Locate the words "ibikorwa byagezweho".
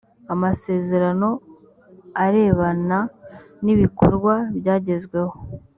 3.73-5.35